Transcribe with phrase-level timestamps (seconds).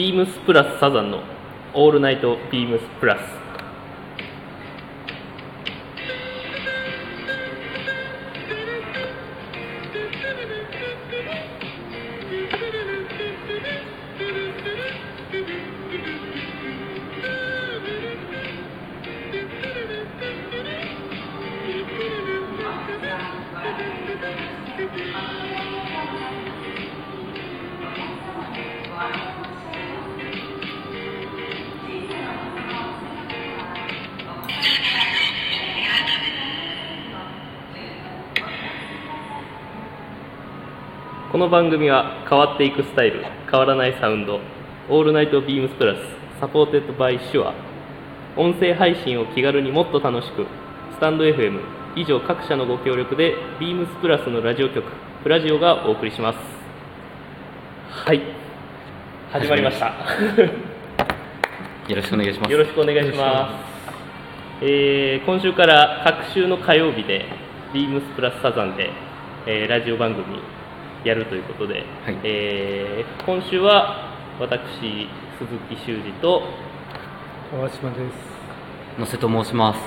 [0.00, 1.20] ビームスプラスサザンの
[1.74, 3.39] オールナイトビームスプラス
[41.50, 44.40] 番組は変わっていくスタイル変わらないサウンド
[44.88, 45.98] オールナイトビームスプラス
[46.40, 47.52] supported by Shure。
[48.36, 50.46] 音声配信を気軽にもっと楽しく
[50.94, 51.60] スタンド FM
[51.96, 54.84] 以上各社のご協力でビームスプラスのラジオ局
[55.22, 56.38] プラジオがお送りします。
[57.90, 58.22] はい。
[59.32, 59.86] 始まりました。
[61.88, 62.52] よろしくお願いします。
[62.52, 63.50] よろしくお願いしま
[64.60, 64.64] す。
[64.64, 67.24] えー今週から隔週の火曜日で
[67.74, 68.90] ビームスプラスサザンで、
[69.46, 70.24] えーラジオ番組
[71.04, 72.16] やるということで、はい。
[72.24, 74.58] えー今週は私
[75.38, 76.42] 鈴木修二と、
[77.50, 78.00] 川島です。
[78.98, 79.80] 野瀬と申します。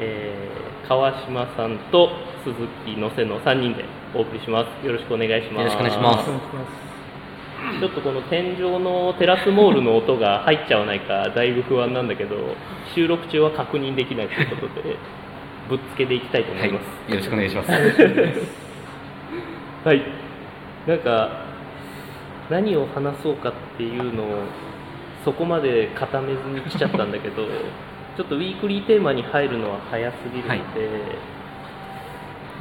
[0.00, 2.10] えー川島さんと
[2.44, 2.54] 鈴
[2.86, 4.86] 木野瀬の3人でお送りします。
[4.86, 5.62] よろしくお願いします。
[5.62, 6.30] よろしくお願いします。
[7.80, 12.36] ちょっとこの天井のテラスモールの音が入っちゃわないかだいぶ不安なんだけど
[12.94, 14.96] 収録中は確認できないということで
[15.68, 16.70] ぶっつけでいきたいと思はい。
[16.70, 17.70] いよます、ろしくお願いします。
[19.84, 20.02] はい、
[20.86, 21.30] なんか
[22.50, 24.26] 何を話そうかっていうのを
[25.24, 27.44] そこまで固めずに来ちゃったんだけど
[28.16, 30.64] ちょっとウィークリーテーマに入るのは早すぎるので、はい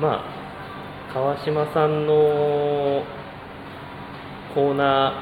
[0.02, 0.46] まあ
[1.14, 3.02] 川島さんの
[4.54, 5.14] コーナ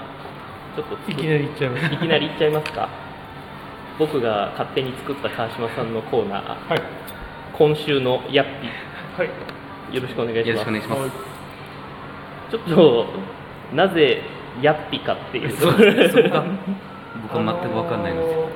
[0.75, 1.93] ーちょっといきなり行っちゃいます。
[1.93, 2.89] いきなりいっちゃいますか
[3.99, 6.81] 僕が勝手に作った川島さんのコーナーはい。
[7.53, 8.67] 今週のヤッピ
[9.17, 9.95] はい。
[9.95, 11.32] よろしくお願いします
[12.53, 13.07] ちょっと
[13.73, 14.21] なぜ
[14.61, 15.51] ヤッピかっていう。
[15.57, 16.45] そうですそこが
[17.23, 18.49] 僕は全く分かんないので、あのー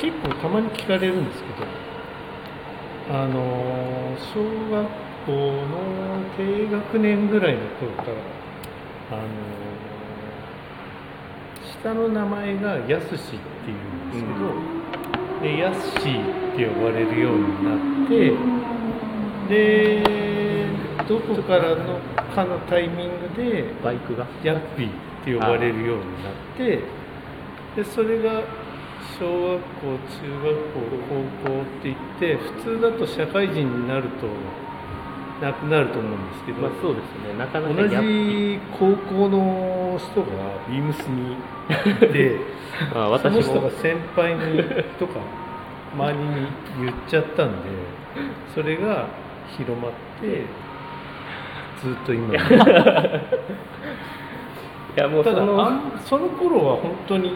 [0.00, 1.54] 結構たまに聞かれるんですけど、
[3.20, 4.88] あのー小学
[5.26, 5.68] 校の
[6.36, 8.08] 低学年ぐらいの頃から、
[9.18, 9.28] あのー
[11.80, 18.32] 下の名前がやすしっていうんですけど、でやすしって呼ばれるようになって、
[19.48, 20.27] で
[21.08, 21.98] どこからの
[22.34, 24.26] かのタイミングでバイクが？
[24.44, 24.92] ヤッピーっ
[25.24, 26.82] て呼ばれるようになって
[27.76, 28.42] でそれが
[29.18, 34.26] 小学校中学校高校っていって普通だと社会人になると
[35.40, 37.38] なくなると思うんですけど、まあそうですね。
[37.38, 40.26] なかなか同じ高校の人が
[40.68, 42.40] ビームスにいて
[42.92, 44.62] ピま あそ私の人がも先輩に
[44.98, 45.20] とか
[45.94, 46.46] 周りに
[46.80, 47.68] 言っちゃったんで
[48.52, 49.06] それが
[49.56, 50.42] 広まって
[51.82, 52.34] ずっと今に
[54.96, 55.46] いやもうそただ
[56.04, 57.34] その頃は本当に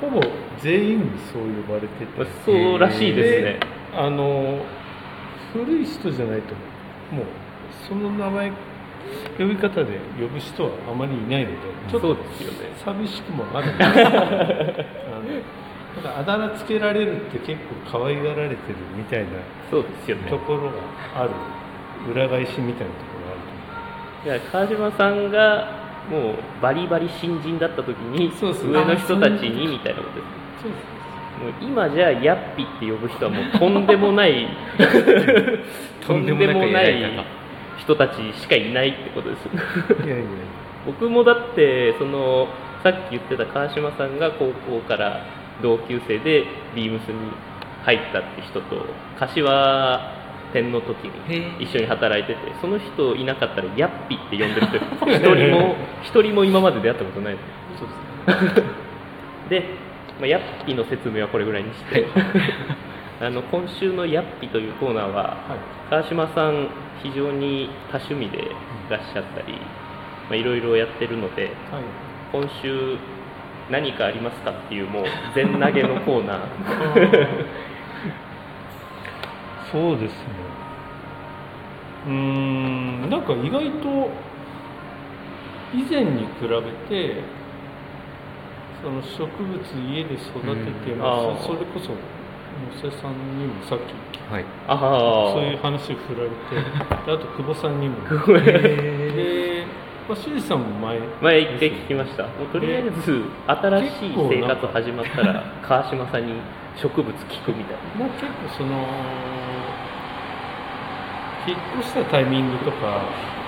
[0.00, 0.20] ほぼ
[0.58, 2.32] 全員にそう呼ばれてまあて。
[2.44, 3.60] そうらしいですね。
[3.96, 4.58] あの
[5.52, 6.54] 古い人じゃないと
[7.14, 7.24] もう
[7.88, 8.50] その名前
[9.38, 11.56] 呼び方で呼ぶ人はあまりいないので
[11.88, 12.58] ちょっそうとですよね。
[12.84, 13.72] 寂しくもある。
[13.72, 14.08] んですけど
[15.98, 17.58] あだあだ名つけられるって結
[17.90, 19.28] 構可愛がられてるみたいな
[19.70, 20.28] そうですよね。
[20.28, 20.72] ところが
[21.14, 21.30] ある
[22.12, 23.15] 裏返しみたいなところ
[24.26, 25.70] いや川島さんが
[26.10, 30.62] もうバリバリ新人だった時に上の人たちにみたいなことです。
[30.62, 30.96] そうです
[31.36, 34.48] もう今じゃあヤッピって呼ぶ人はもうとんでもない
[36.04, 36.96] とんでもない
[37.76, 39.48] 人たちしかいないってことです。
[40.04, 40.24] いやいや。
[40.86, 42.48] 僕もだってその
[42.82, 45.20] さっき言ってた川島さんが高校から
[45.62, 47.14] 同級生でビームスに
[47.84, 48.86] 入ったって人と
[49.20, 50.15] 柏
[50.52, 51.62] 店の時へにー。
[51.62, 54.76] 一緒に働いててその人いなかったらヤッピって呼んでる人
[55.10, 57.36] 一人も一人も今まで出会ったことない。
[57.78, 57.88] そう
[58.46, 58.62] ですね。
[59.48, 59.62] で、
[60.20, 62.06] まあ、ヤッピの説明はこれぐらいにして、
[63.20, 65.34] あの今週のヤッピというコーナーははい。
[65.90, 66.68] 川島さん
[67.02, 68.48] 非常に多趣味でい
[68.90, 71.52] らっしゃったり、まあ、いろいろやってるのではい。
[72.32, 72.96] 今週
[73.70, 75.04] 何かありますかっていうもう
[75.34, 76.38] 全投げのコーナー
[79.76, 80.18] そうですね。
[82.06, 83.10] うーん。
[83.10, 84.08] なんか意外と
[85.74, 86.48] 以前に比べ
[86.88, 87.22] て
[88.82, 89.60] その植物
[89.92, 90.98] 家で育ててうん。
[90.98, 91.40] まあー。
[91.40, 94.44] すそれこそ野瀬さんにもさっきはい。
[94.66, 96.56] そういう話を振られて
[97.04, 97.96] であと久保さんにも
[100.08, 106.34] まあ、修二さんも前前一回聞きましたもうとりあえず新しい生活始まったら川島さんに
[106.80, 108.06] 植物聞くみたいな。
[108.06, 108.86] まあ、結構その
[111.48, 113.02] 引っ越したタイミングとか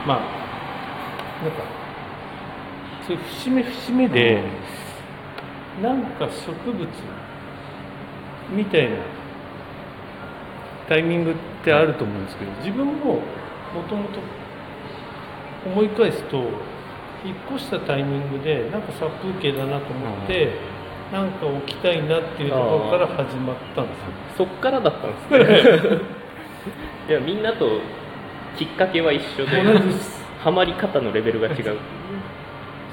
[0.06, 1.62] まあなんか
[3.06, 4.42] そういう節目節目で、
[5.82, 6.88] なんか植物
[8.50, 8.96] みたいな
[10.88, 11.34] タイミングっ
[11.64, 12.92] てあると思うんですけど自分も
[13.74, 14.20] もともと
[15.66, 16.36] 思い返すと
[17.24, 20.52] 引っ越したタイミングでなんか殺風景だなと思って、
[21.12, 24.04] なんか置きたいなっていうところから始まったんですよ。
[24.38, 26.00] そっからだったんですね。
[27.08, 27.80] いやみんなと
[28.56, 29.62] きっかけは一緒で
[30.42, 31.76] ハマり方のレベルが違う。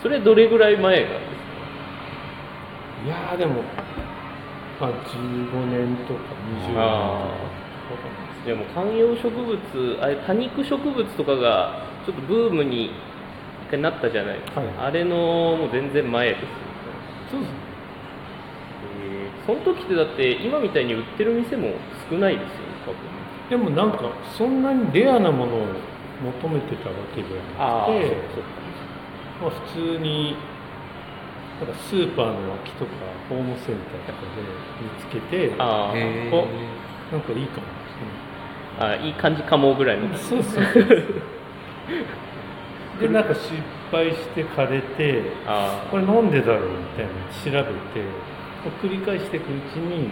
[0.02, 3.06] それどれぐらい前なんですか？
[3.06, 3.62] いやーでも、
[4.82, 6.20] まあ、15年とか
[6.64, 6.86] 20年とか
[8.46, 9.58] あわかんないいやもう観葉植物
[10.02, 12.92] あれ多肉植物とかがちょっとブームに
[13.68, 14.40] 一回なったじゃない。
[14.40, 14.70] ですか、はい。
[14.78, 16.42] あれのもう全然前です。
[16.42, 16.48] よ
[17.32, 17.52] そうです。
[19.02, 19.46] えー。
[19.48, 21.74] その時ってだって今みたいに売ってる店も
[22.10, 23.00] 少ないですよね多分。
[23.50, 25.66] でもなんかそんなにレアなものを
[26.22, 28.46] 求めてたわけではなくて
[29.42, 30.38] まあ、普通に
[31.60, 32.92] なんかスーパーの脇とか
[33.30, 34.42] ホームセンターとかで
[34.82, 35.98] 見つけてあー。
[35.98, 36.48] へお
[37.12, 37.68] なんかいいかも、
[38.80, 40.18] あいい感じかもぐらいの。
[40.18, 40.86] そうそうそう
[43.00, 43.52] でなんか失
[43.92, 48.08] 敗して枯れてあこれなんでだろうみたいなの調べて
[48.82, 50.08] 繰り返していくうちに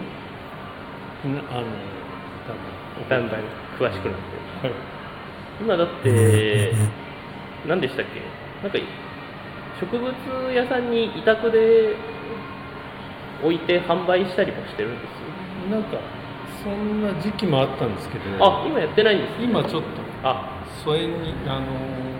[1.34, 3.40] なあのあだんだん
[3.78, 4.18] 詳しくなっ
[4.60, 4.68] て。
[4.68, 4.74] はい。
[5.60, 6.72] 今だって
[7.66, 8.20] 何でしたっけ？
[8.62, 8.78] なんか
[9.80, 10.12] 植物
[10.52, 11.96] 屋さんに委託で
[13.42, 15.02] 置いて販売したりもしてるんです
[15.70, 15.78] よ。
[15.78, 15.96] なんか
[16.64, 19.88] そんな時期もあったんですけどあ今やってないんです今ちょっと
[20.22, 20.64] あ。
[20.82, 22.14] それにあのー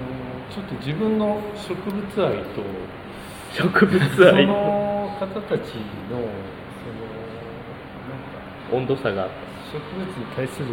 [0.55, 2.62] ちょっと自分の植物愛と
[3.52, 5.64] 植物そ愛の方たちの
[6.00, 9.29] そのなんか温度差が。
[9.73, 10.67] 植物に対する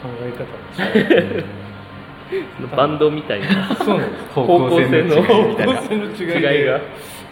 [0.00, 1.44] 考え方が違う。
[2.70, 3.74] たバンドみたいな。
[3.74, 4.34] そうなんです。
[4.34, 5.16] 方向性の
[6.54, 6.80] 違いが。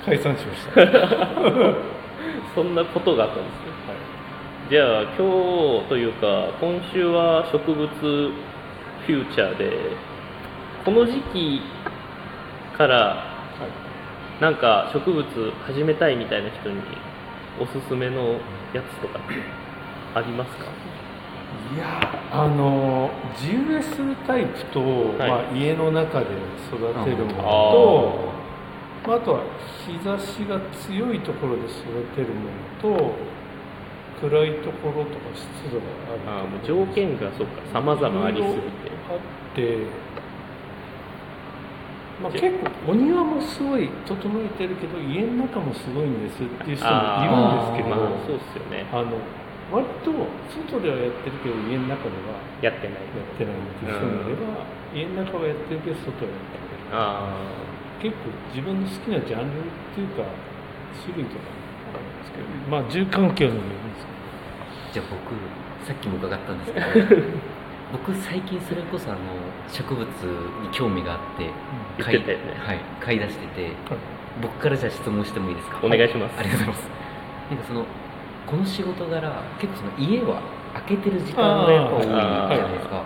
[0.04, 3.75] 解散しました、は いそんなことがあったんですね
[4.70, 9.70] じゃあ今日というか今週は植物フューチャーで
[10.87, 11.61] この時期
[12.75, 13.26] から
[14.40, 15.22] なんか植物
[15.66, 16.81] 始めたいみたいな人に
[17.61, 18.40] おすすめの
[18.72, 19.34] やつとかって
[20.14, 20.64] ありますか？
[21.75, 22.00] いや
[22.32, 25.28] あの地植えするタイプと、はい。
[25.28, 26.26] まあ、家の中で
[26.72, 29.43] 育てるものあと、まあ、あとは
[29.87, 32.49] 日差しが強いところで育てるも
[32.90, 33.12] のと
[34.20, 35.87] 暗いところとか湿度が
[36.31, 36.44] ある。
[36.44, 38.94] あーもう条件がそうか様々ありすぎて。
[39.11, 39.87] あって、
[42.22, 47.43] まあ、結構お庭もすごい整えてるけど家の中もすごいんですっていう人もいるん
[47.75, 48.87] ですけどまあそうっすよね。
[48.93, 49.19] あの
[49.72, 50.12] 割と
[50.70, 53.02] 外ではやってるけど家の中ではやってない。
[53.02, 54.62] やってないっていう人もいれば、
[54.94, 57.34] 家の中はやってるけど外はやってるあ
[58.00, 60.22] 結構自分の好きなジャンルっていうか
[61.02, 61.50] 種類とか
[61.92, 64.06] ですけどまあ住環境にもよるんです
[64.92, 65.34] けどじゃあ僕
[65.86, 67.22] さっきも伺ったんですけど
[67.92, 69.19] 僕最近それこそあの
[69.69, 71.50] 植物に興味があって
[71.98, 72.44] 言ってたよね。
[72.58, 73.70] はい買い出してて
[74.42, 75.79] 僕からじゃあ質問してもいいですか？
[75.82, 76.34] お願いします。
[76.38, 76.82] ありがとうござい。
[76.82, 76.88] ます
[77.50, 77.84] なんかその
[78.46, 80.41] この仕事柄結構その家は
[80.74, 83.03] 開けてる時間がやっぱ多いじゃないですか。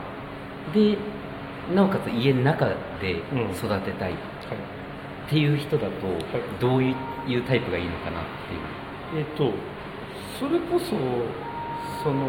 [0.73, 0.97] で
[1.75, 2.73] なおかつ家の中で
[3.53, 4.15] 育てたい
[5.29, 5.93] っていう人だと
[6.59, 6.95] どういう
[7.47, 8.25] タイプがいいのかなっ
[9.13, 9.21] ていう。
[9.21, 9.53] えっ、と
[10.41, 10.97] それこそ
[12.03, 12.25] その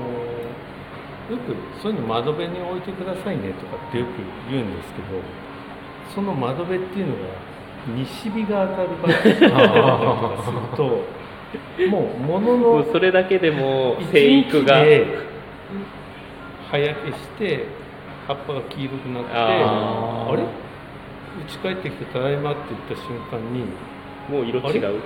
[1.30, 4.10] よくそういうの窓辺に置いてくださいねとかってよく
[4.50, 5.08] 言うんですけど
[6.14, 7.20] その窓辺っていうのが
[7.96, 11.06] 西日が当たる場所だったりとかすると
[11.90, 14.80] もう物のそれだけでも一生育が。
[14.80, 15.06] 日で
[16.72, 17.66] 葉焼けして
[18.28, 20.44] 葉っぱが黄色くなってあれ？
[21.48, 23.66] 家帰ってきて「ただいま」って言った瞬間に
[24.30, 25.00] もう色違う？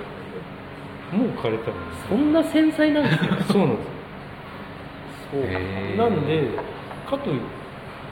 [1.12, 3.88] もう枯れたんですそんな繊細なんですよ そうなんです。
[5.30, 6.48] そうなんで
[7.08, 7.40] かといっ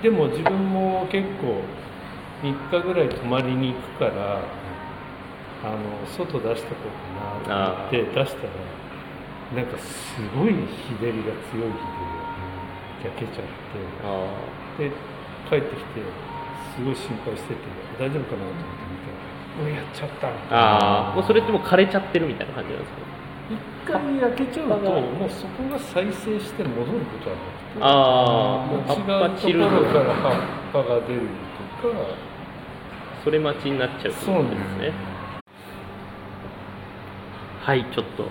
[0.03, 1.63] ても自分も結構
[2.43, 4.41] 3日ぐらい泊まりに行くから
[5.65, 6.81] あの外出しとこ
[7.45, 8.43] うかなって出した
[9.57, 11.79] らなんかすごい日照りが強い日
[13.05, 13.51] で焼けちゃって
[14.05, 14.27] あ
[14.79, 14.91] で
[15.51, 16.01] 帰ってきて
[16.77, 17.61] すごい心配してて
[17.99, 23.03] 大丈夫かなと思って見たらもうやっちゃったああーもうそれってもう枯れちゃってるみたいな感じなんですか？
[23.51, 23.59] 一
[23.93, 27.87] 回焼けちゃうともうそこが再生して戻ることはなくてあ
[28.63, 28.81] あもう
[29.51, 30.33] 違うところから葉っ
[30.73, 31.21] ぱが出る
[31.83, 31.95] とか。
[33.25, 34.93] それ待ちになっちゃうそうなんですね。
[37.61, 38.27] はいちょっと。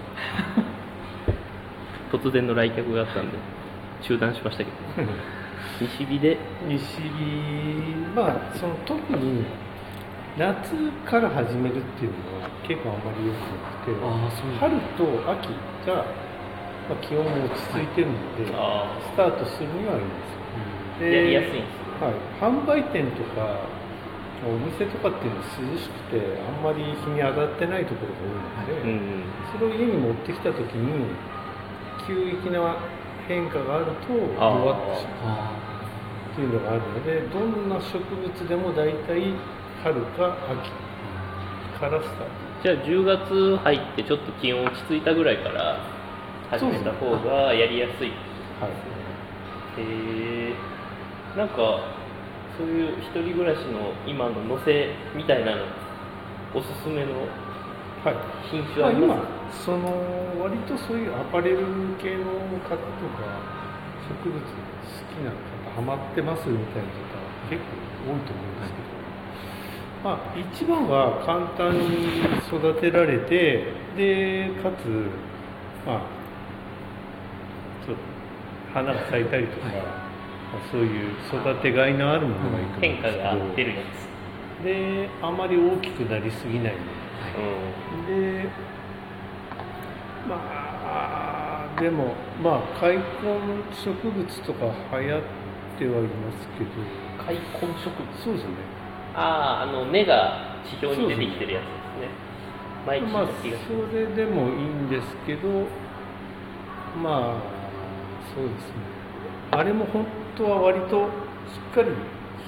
[2.17, 3.37] 突然の来客があったんで
[4.01, 5.07] 中断しましたけど
[5.79, 6.37] 西日で。
[6.67, 9.45] 西日まあその特に
[10.37, 13.97] 夏から始めるっていうのは結構あんまり良くなくて
[14.59, 15.49] 春と秋
[15.87, 16.05] が、
[16.87, 21.01] まあ、気温も落ち着いてるので、あスタートするにはいいんですよ。
[21.01, 23.61] あやりやすいんですよはい、販売店とか
[24.41, 29.23] お店とかっていうのは涼しくてあんまり日に当たってないところが多いので、うん。
[29.53, 31.05] それを家に持ってきた時に
[32.07, 32.81] 急激な
[33.31, 35.51] 変化があると弱ってしまうあ
[36.33, 39.33] っていうのがあるのでどんな植物でも大体
[39.83, 45.79] 春か秋からスターじゃあ10月入ってちょっと気温落ち着いたぐらいから
[46.51, 48.11] 始めた方がやりやすい
[48.59, 48.73] トはい
[49.81, 50.53] へえ
[51.37, 51.55] なんか
[52.57, 55.63] そういう一人暮らしの今の乗せみたいなの
[56.53, 57.11] おすすめの
[58.03, 58.15] はい。
[58.51, 59.19] 品種まあ、あります？
[59.19, 59.93] 今その
[60.41, 61.57] 割とそういうアパレル
[62.01, 62.23] 系の
[62.63, 62.81] 方とか
[64.07, 68.87] 植物好きな方ハマってますみたいな方結構多いと思うんですけど、
[70.03, 72.07] まあ一番は簡単に
[72.47, 74.87] 育てられてでかつ
[75.85, 76.01] まあ
[77.85, 78.01] ちょっと
[78.73, 79.75] 花が咲いたりとか、はい。
[79.75, 83.75] まあそういう育てがいのあるものがいいと思うん変化ですけど、が出るや
[84.63, 86.73] であまり大きくなりすぎない。
[86.73, 88.49] つ、で
[90.27, 93.01] まあでもまあ開墾
[93.73, 94.65] 植物とか
[94.99, 95.21] 流行っ
[95.79, 96.69] てはいますけど。
[96.77, 98.23] うん、開墾植物？
[98.23, 98.49] そうですね。
[99.15, 102.09] あああの根が地表に出てきてるやつですね。
[102.85, 105.65] 前聞いまあそれでもいいんですけど。
[107.01, 107.41] まあ
[108.35, 108.73] そうですね。
[109.51, 110.05] あれも本
[110.37, 111.89] 当は割としっかり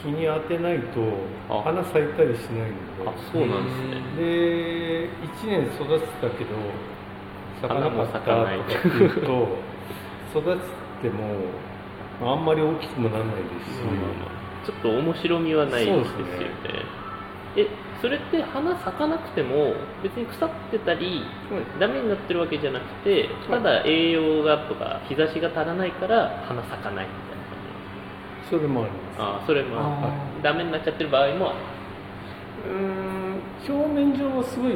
[0.04, 1.02] 日に当てないと
[1.50, 1.64] あ。
[1.64, 3.10] 花咲いたりしないので。
[3.10, 4.02] あそうなんですね。
[4.18, 6.56] で1年育てたけど
[7.64, 8.62] 咲かなかったとかいう
[9.26, 9.48] と
[10.40, 10.60] 育
[11.02, 11.24] てても
[12.22, 13.80] あんまり大きくもならないですし、
[14.66, 16.06] ちょっと面白みはないですよね。
[17.56, 17.68] え
[18.02, 21.24] それって花咲かなくても別に腐ってたり
[21.80, 27.56] ダメになってるわけじゃなくてただ栄養がとか日差しが足らないから花咲かないみたいな感
[28.44, 28.50] じ。
[28.50, 29.22] それもあります。
[29.22, 31.60] ああそれもあダメになっちゃってる場合もある。
[32.72, 33.24] うーん
[33.70, 34.74] 表面上はすごい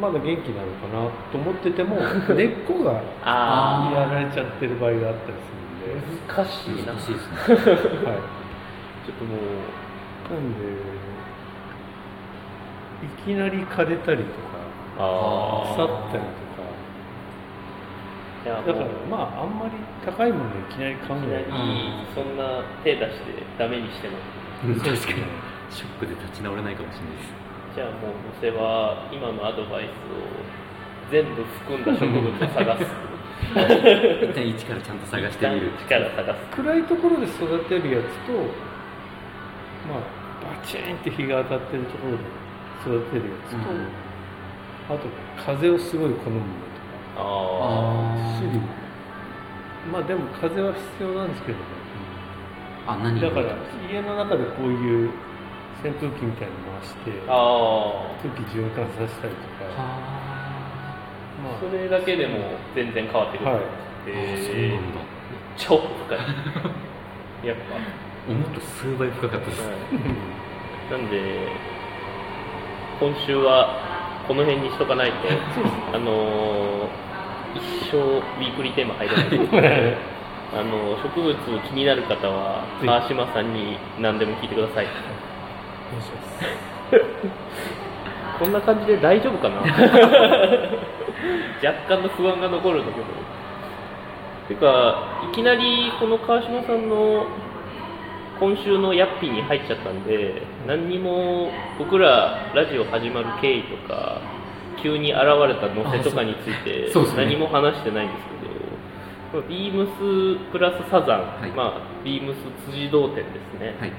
[0.00, 1.96] まだ元気なのかなと思ってても
[2.34, 5.58] 根っこがあやられちゃってる場合があったりす
[6.30, 6.92] あ難しいな。
[6.92, 7.36] 難しいですね。
[7.48, 8.18] るんで、はい、
[9.04, 10.58] ちょっともうなんで
[13.02, 14.58] いきなり枯れたりとか
[14.98, 16.58] あ腐ったりとか。
[18.44, 19.72] だからまああんまり
[20.04, 24.16] 高いものいきなり買うのはいきなりそんな手出してダメにしても。
[24.58, 24.98] 確かに
[25.70, 27.47] ショックで立ち直れないかもしれないです
[27.78, 30.18] じゃあもう乗せは今のアドバイスを
[31.14, 32.82] 全部含んだ植物を探す。
[33.54, 35.70] 一旦一からちゃんと探してみる。
[35.86, 36.56] 力探す。
[36.58, 38.34] 暗いところで育てるやつと
[39.86, 42.18] まあバチンって日が当たってるところ
[42.90, 43.86] で育てるやつと、うん。
[44.90, 45.06] あと
[45.38, 46.50] 風をすごい好むのと
[47.14, 47.22] か。
[47.22, 48.60] あ種類
[49.92, 51.64] まあでも風は必要なんですけどね。
[52.88, 53.54] あ何だから
[53.88, 55.10] 家の中でこういう
[55.82, 59.82] 扇風機みたいなの回してああ空気循環させたりとか。
[59.82, 60.28] は
[61.42, 63.58] まそれだけでも全然変わってくる、はい。
[63.58, 63.60] あ
[64.08, 65.00] へそうえなんだ。
[65.56, 66.18] 超深い。
[67.46, 67.56] やっ
[68.28, 69.62] 思った数倍深かったです、
[70.90, 71.48] ぱ、なんで
[73.00, 75.16] 今週はこの辺にしとかないと
[75.94, 77.08] あのー
[77.54, 79.96] 一生ウィークリーテーマ入らない。
[80.50, 81.34] あの植物
[81.68, 84.86] 気になる方は川島さんに何でも聞いてください
[88.38, 89.60] こんな感じで大丈夫かな？
[91.62, 93.06] 若干の不安が残るんだけど。
[94.48, 97.26] てかいきなりこの川島さんの
[98.40, 104.22] 今週のヤッピーに入っちゃったんで何にも僕らラジオ始まる経緯とか
[104.82, 108.24] 急に現れた載せとかについて何も話してないんです
[109.32, 111.50] けどビームスプラスサザン、はい。
[111.50, 113.92] まあ、ビームス辻堂店ですね、はい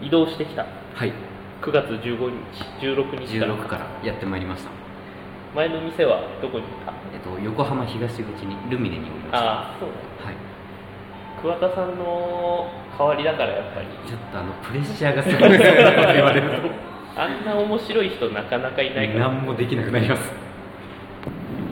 [0.00, 0.64] 移動してきた。
[0.94, 1.12] はい。
[1.62, 2.30] 9月15
[2.80, 3.54] 日16日から。
[3.54, 4.70] 16からやってまいりました。
[5.54, 6.92] 前の店はどこにいた？
[7.12, 9.38] えっと横浜東口にルミネにおりました。
[9.38, 9.88] ああそう
[10.24, 10.34] はい。
[11.42, 13.86] 桑田さんの代わりだからやっぱり。
[14.08, 16.50] ちょっとあのプレッシャーがすごいです言われる
[17.16, 19.28] あんな面白い人なかなかいとないから。
[19.28, 20.32] 何もできなくなります。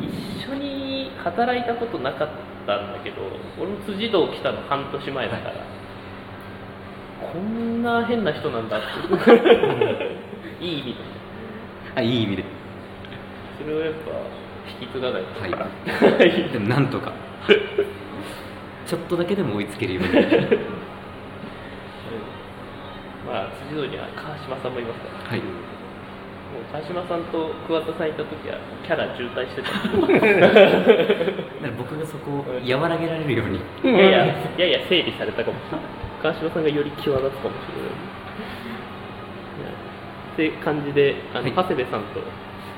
[0.03, 2.29] 一緒に働いたことなかっ
[2.67, 3.17] たんだけど
[3.59, 5.55] 俺も辻堂来たの半年前だから、
[7.21, 8.87] こんな変な人なんだって。
[10.65, 10.95] いい意味で。
[11.97, 12.45] あいい意味で。
[13.61, 14.11] それをやっぱ
[14.81, 15.47] 引き継がないとは
[16.25, 16.53] い。
[16.53, 17.13] でもなんとか。
[18.87, 20.13] ちょっとだけでも追いつけるように
[23.27, 25.31] まあ辻堂には川島さんもいますから。
[25.31, 25.41] はい。
[25.41, 25.45] も
[26.61, 28.57] う川島さんと桑田さんいた時は
[28.87, 29.69] キャラ渋滞してた。
[29.77, 30.27] だか
[31.67, 33.61] ら僕がそこを和らげられるように。
[33.85, 35.59] いやいやいやいや整理されたかも。
[35.59, 38.09] しれない川島さんがより際立つかもしれない。
[40.35, 41.53] って感じであの、はい。
[41.53, 42.21] 長谷部さんと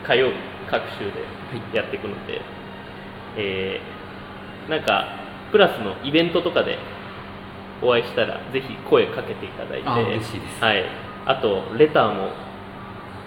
[0.06, 0.34] 火曜日
[0.70, 2.40] 各週でやっていくので、
[3.36, 4.00] えー
[4.70, 5.04] なんか
[5.50, 6.78] プラスのイベントとかで
[7.82, 10.62] お会いしたらぜひ声かけていただいてあ嬉しいです。
[10.62, 10.84] はい、
[11.26, 12.30] あとレターも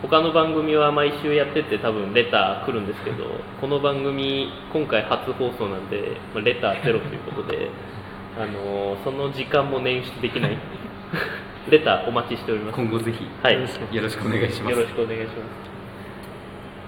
[0.01, 3.25] 他の番組は毎週やってて多分レター来るんですけど
[3.59, 7.69] この番組今回初放送なんでまあレターゼロということで、
[8.37, 10.57] あのーその時間も捻出できない。
[11.69, 12.75] レターお待ちしております。
[12.75, 13.55] 今後ぜひはい。
[13.55, 14.71] よろしくお願いします。
[14.71, 15.37] よろしくお願いします。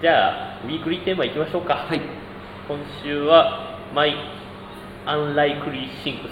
[0.02, 1.76] じゃあウィークリーテーマいきましょうか。
[1.88, 2.02] はい。
[2.68, 6.32] 今週は「My Unlikely Things」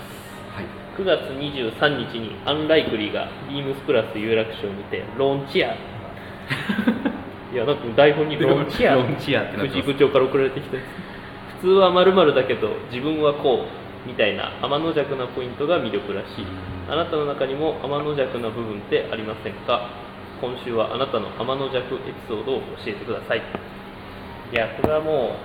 [0.56, 0.66] はい。
[0.98, 5.74] 9月23日にアンライクリーがビームスプラス有楽町にてローンチや
[7.54, 16.46] いやなんか台本にローンチやローンって藤井部長から送られてきたやつ普通は〇〇だけど自分はこうみたいな天の弱なポイントが魅力らしい。
[16.90, 19.90] あなたの中にも天の弱な部分ってありませんか？
[20.42, 23.42] 今週はあなたの天の弱エピソードを教えてください。
[24.52, 25.36] いやこれはも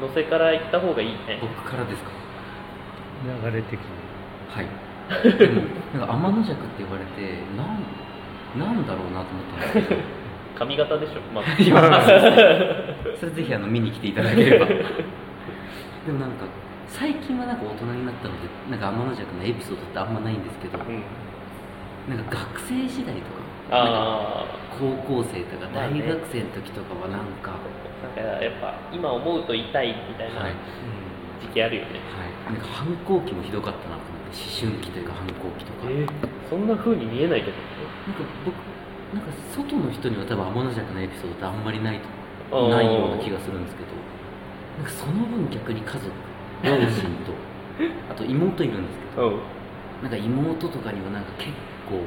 [0.00, 1.38] う乗せから行った方がいいね。
[1.42, 2.10] 僕からですか？
[3.50, 3.86] 流れ的に。
[4.50, 4.66] はい。
[5.38, 5.46] で
[5.98, 7.82] もなんか天の弱って言われてなん
[8.58, 10.00] なんだろうなと思ったんですけど。
[10.56, 11.76] 髪型でしょまず いや
[13.20, 14.64] それぜひあの見に来ていただければ。
[14.66, 14.74] で
[16.12, 16.46] もなんか
[16.88, 21.02] 最近はなんか大人になったのでなんか天の弱のエピソードってあんまないんですけどうん。
[22.08, 24.46] なんか学生時代とかあ
[24.78, 30.54] 高校生とか大学生の時とかはなんか、あなんかやっぱ今思うと痛いみたいなはい、
[31.42, 31.98] 時期あるよね、
[32.46, 37.56] はい、なんか反抗期もひどかったなと思って思春期というか反抗期とか、えーそんな風に見えないけど。
[38.06, 38.54] なんか僕
[39.14, 42.00] なんか外の人には多分天の弱なエピソードってあんまりない
[42.50, 43.90] とないような気がするんですけど
[44.78, 46.10] なんかその分逆に家族
[46.62, 46.90] 両親
[47.24, 47.32] と
[48.10, 49.40] あと妹いるんですけどうん。
[50.02, 51.50] なんか妹とかにはなんか結
[51.88, 52.02] 構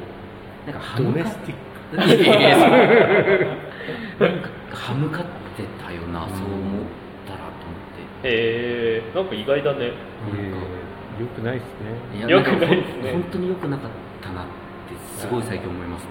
[0.70, 5.24] なんか歯向かっドメスティッいやいやそうなんか歯向かっ
[5.56, 6.84] てたよな、そう思っ
[7.26, 7.78] たらと思っ
[8.22, 8.28] て。
[8.28, 9.86] えー、なんか意外だね。
[9.86, 9.92] よ
[11.34, 11.68] くないです
[12.14, 12.18] ね。
[12.18, 13.12] いや良くないですね。
[13.12, 13.90] 本当に良くなかっ
[14.22, 14.50] たなって
[15.20, 16.08] すごい最近思いますね。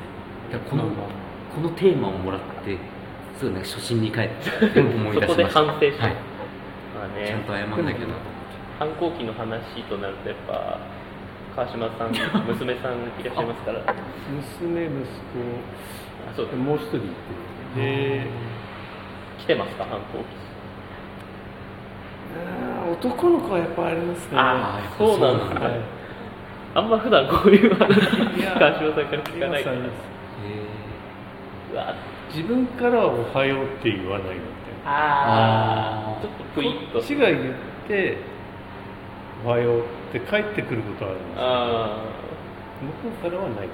[0.52, 2.78] だこのこのテーマをもらって
[3.38, 4.30] すごいなんか初心に帰っ
[4.74, 5.28] て 思い出しました。
[5.28, 6.16] そこで反省してはい、
[7.00, 7.28] まあね。
[7.28, 8.20] ちゃんと謝んなきゃなと
[8.78, 10.80] 反抗期の話となるとやっぱ
[11.56, 12.12] 川島さん
[12.48, 13.80] 娘さんいらっしゃいますから。
[13.88, 13.96] あ
[14.28, 14.92] 娘息
[16.36, 17.08] そう子もう一人いて。
[17.76, 18.28] で
[19.40, 20.26] 来てますか反抗期。
[22.92, 24.38] 男の子はやっぱありますね。
[24.38, 25.80] ああそうなんですね、はい
[26.76, 27.90] あんま普段こういう話
[28.60, 29.78] 川島さんから聞かないから。
[32.30, 34.40] 自分からは「おはよう」って言わないので
[34.90, 37.54] ああちょっとプイッとこっちが言っ
[37.88, 38.18] て
[39.46, 41.98] 「おはよう」って帰ってくることはあるんですあ
[42.82, 43.70] 向こうからはない。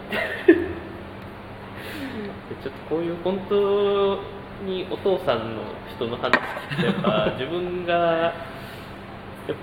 [2.63, 4.19] ちょっとこういう本当
[4.65, 5.63] にお父さんの
[5.95, 7.93] 人の話聞くとやっぱ自分が
[9.47, 9.55] やっ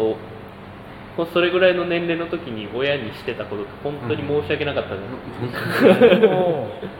[1.17, 5.05] ぱそれぐらいの年齢の時に親にしてたことって本当に申し訳なかったです、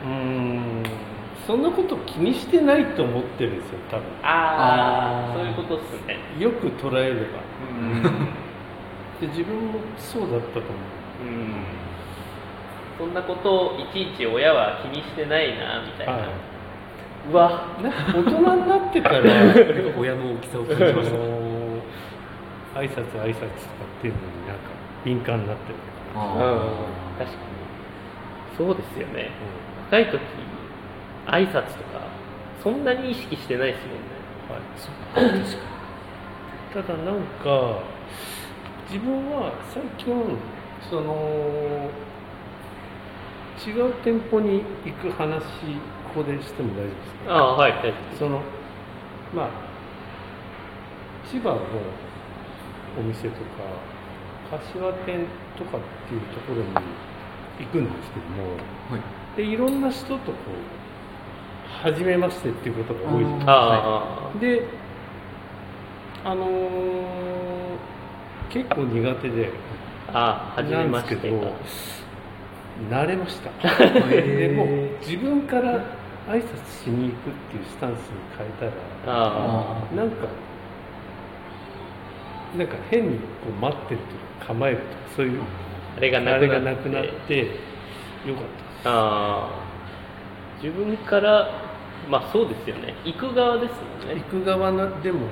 [0.05, 0.62] うーん
[1.45, 4.05] そんなこと気にしてないと思ってるんですよ多分。
[4.23, 6.17] ああそういうことっすね。
[6.39, 7.39] よく捉えれば。
[7.59, 8.03] うん。
[9.19, 10.69] で自分もそうだったと思
[11.25, 11.31] う。
[11.31, 11.65] ん。
[12.97, 16.29] そんなことをいちいち親は気にしてないなみたいな、
[17.29, 17.75] う、わ。
[17.79, 19.19] い、なんか大人になってから
[19.99, 21.17] 親の大きさを感じあました。
[21.17, 21.23] の
[22.75, 24.71] 挨拶挨拶とかっていうのになんか
[25.03, 25.75] 敏感になってる、
[26.15, 26.21] うん。
[26.21, 26.25] あ
[27.19, 27.53] 確かに。
[28.57, 29.31] そうですよね。
[29.91, 30.21] 若い時
[31.27, 32.07] 挨拶とか
[32.63, 34.03] そんなに意識してないですもんね。
[34.49, 37.83] はい、ー確かただなんか
[38.89, 40.37] 自分は最近
[40.89, 41.89] その
[43.65, 45.41] 違う店舗に行く話
[46.13, 47.33] ここでしても大丈夫ですか？
[47.33, 48.19] ああはい大丈夫です。
[48.19, 48.41] その
[49.33, 49.49] まあ
[51.31, 51.59] 千葉の
[52.99, 53.37] お店とか
[54.51, 55.25] 柏店
[55.57, 56.67] とかっていうところに
[57.59, 58.49] 行くんですけどもに
[58.91, 59.37] はい。
[59.37, 60.31] でいろんな人とこう
[61.81, 63.23] 初めましてっていうことが多い。
[63.23, 64.67] じゃないですかああ、で
[66.25, 67.03] あのー
[68.49, 69.49] 結構苦手で。
[70.13, 71.15] ああ初めまして
[72.89, 73.49] 慣れました。
[74.09, 74.65] でも
[75.01, 75.79] 自分から
[76.29, 78.71] 挨拶しに行くっていうスタンスに変え
[79.05, 80.27] たらあなんか
[82.57, 83.99] なんか変にこう待ってる
[84.39, 85.41] とか構えるとかそういう
[85.97, 86.47] あれがなくなって。
[86.47, 88.43] がなくなってよかっ
[88.83, 89.49] たああ
[90.61, 91.49] 自分から
[92.09, 92.95] まあそうですよね。
[93.05, 94.23] 行く側ですもんね。
[94.23, 95.27] 行く側のでも。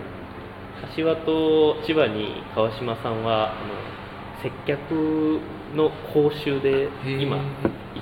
[0.82, 5.40] 柏と千葉に川島さんはあの接客
[5.76, 7.44] の講習で今行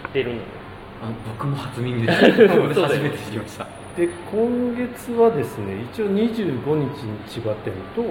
[0.08, 0.42] ってるの。
[1.02, 3.68] あ僕も初耳で す初めて知りました。
[3.98, 8.02] で今月はですね一応25日に千葉店と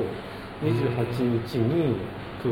[0.62, 1.96] 28日に
[2.42, 2.50] 9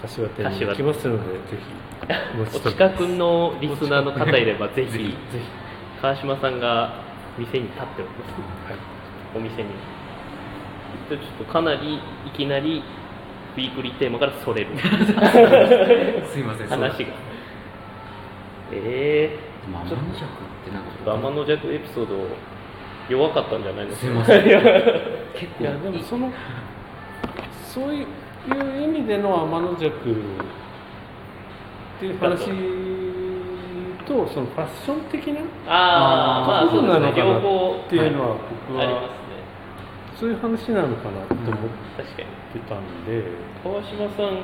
[0.00, 5.14] 月柏店に行きますのでぜひ お近くのリスナーの方いればぜひぜひ
[6.00, 6.94] 川島さんが
[7.38, 8.72] 店に立っております。
[8.72, 9.00] はい
[9.34, 9.68] お店に。
[11.08, 12.82] でちょっとかなりいきなり
[13.56, 14.70] ウィークリーテーマからそれる。
[16.32, 16.68] すいません。
[16.68, 17.12] 話が。
[18.72, 20.28] えでも天の尺っ
[20.64, 22.26] てなんかえー、天の弱エピソード
[23.08, 24.46] 弱かったんじゃないですかすいません。
[24.48, 26.32] いや結構いやでもその
[27.62, 28.06] そういう
[28.82, 30.02] 意味での天の弱っ
[32.00, 32.50] ていう話
[34.10, 39.38] とそのファッション的なっああまあどうなのかな両方ていうのは僕はありますね。
[40.18, 41.54] そういう話なのかなと思っ
[42.52, 43.22] てたんで、
[43.62, 44.42] 川島さん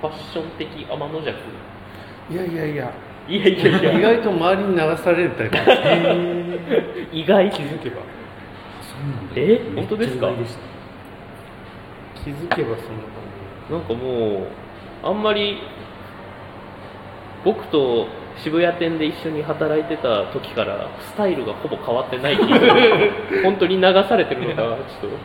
[0.00, 1.38] ファッション的天の弱。
[2.30, 2.92] いやいやいや。
[3.28, 3.98] いやいやいや。
[3.98, 5.56] 意外と周りに流されるタイプ
[7.12, 7.50] 意外。
[7.50, 7.96] 気づけば。
[8.80, 10.30] そうなんだえ本当ですか
[12.24, 13.20] 気づけばそんな感
[13.70, 14.46] なんかも
[15.04, 15.58] うあんまり
[17.44, 18.06] 僕と
[18.42, 22.36] 渋谷店で一緒に働いてた時からスタイルがほぼ変わってない。
[22.36, 22.58] 気 が
[23.42, 25.16] 本当に流されてるのかちょっじ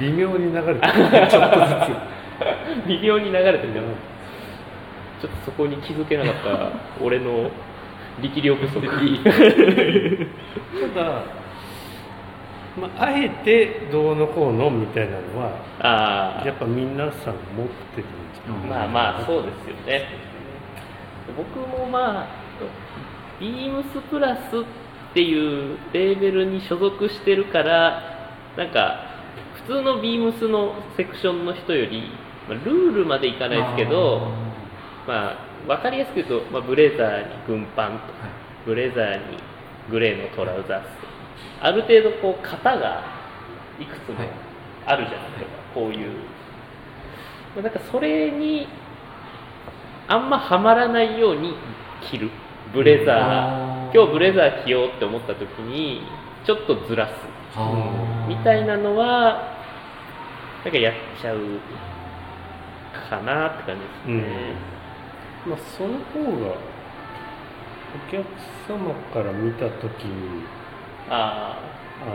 [0.00, 1.28] 微妙に流れてる。
[1.28, 1.92] ちょっとずと
[2.88, 3.82] 微妙に流れてるから
[5.20, 6.34] ちょっとそこに気づけなかっ
[6.98, 7.50] た俺の
[8.22, 8.80] 力量不足。
[8.80, 9.24] つ
[10.94, 11.10] ただ、
[12.80, 15.50] まあ、あえてどうのこうのみたいなのは
[15.80, 18.84] あやっぱ皆さん持ってるんじゃない？
[18.86, 20.08] あまあまあそうですよね
[21.36, 22.26] 僕もまあ
[23.40, 29.10] ビームスプラスっていうレーベルに所属してるからなんか
[29.66, 32.02] 普通のビームスのセクションの人より、
[32.48, 34.28] まあ、ルールまでいかないですけど
[35.06, 38.28] まあ分かりやすく言うと、まあ、ブレザーに軍パンとか
[38.66, 39.38] ブレザーに
[39.90, 40.86] グレーのトラウザース
[41.60, 43.04] ある程度こう型が
[43.78, 44.16] いくつも
[44.86, 46.12] あるじゃないですか、こういう。
[47.54, 48.68] まあなんかそれに
[50.10, 51.54] あんまはまらないように
[52.02, 52.30] 着る。
[52.74, 56.02] ブレザー今日ブレザー着ようって思った時に
[56.44, 57.12] ちょっとずらす。
[58.28, 59.54] みたいなのは
[60.64, 61.38] なんかやっちゃう
[63.08, 64.54] かなって感じですね、
[65.46, 68.24] まあ、その方がお客
[68.68, 70.44] 様から見た時に
[71.08, 71.58] あ
[72.02, 72.06] あ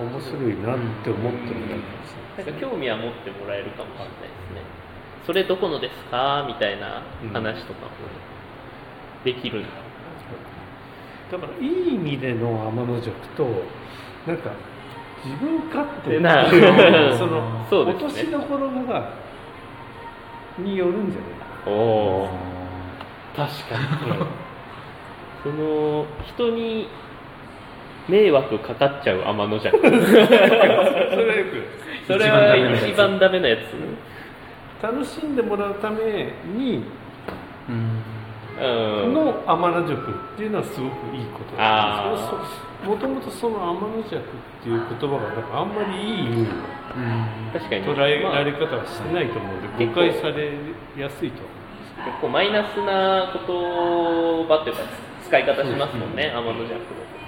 [0.00, 4.65] の面白いなって思ってもらえますあなんか興味は持ってもらえるかもしれないですね
[5.26, 6.44] それどこのですか？
[6.46, 7.90] みたいな話とかも
[9.24, 9.68] できるんだ、
[11.32, 13.44] だからいい意味での天の弱と
[14.26, 14.50] なんか
[15.24, 16.46] 自分勝手でな
[17.18, 17.92] そのそうね。
[17.92, 19.10] 落としどころが
[20.58, 21.74] によるんじゃない？
[21.74, 21.78] お
[22.24, 22.28] お
[23.36, 24.22] 確かに。
[25.42, 26.88] その人に
[28.08, 29.76] 迷惑かかっちゃう天の弱。
[29.78, 31.66] それはよく。
[32.06, 33.60] それは一番ダメなやつ
[34.82, 36.84] 楽しんでもらうために
[37.68, 38.02] うん。
[38.56, 42.44] うんの天の弱っていうのはすごくいいことなんですけど
[42.84, 44.24] そもともとその天の弱っ
[44.62, 46.46] ていう言葉がなんかあんまりいいうん。
[47.52, 47.84] 確かに。
[47.84, 50.52] 捉えられまあ方はしてないと思うので、誤解され
[50.96, 51.56] やすいと思
[52.06, 54.82] 結構マイナスな言葉っていうか
[55.26, 56.64] 使い方しますもんね、天の。
[56.64, 56.80] 弱